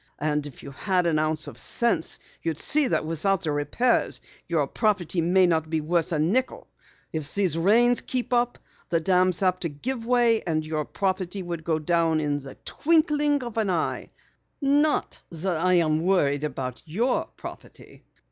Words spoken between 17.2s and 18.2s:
property.